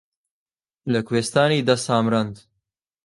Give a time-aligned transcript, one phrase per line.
[0.91, 2.35] لە کوێستانی دە سامرەند